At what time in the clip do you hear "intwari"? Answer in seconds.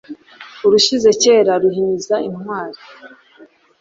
2.27-2.79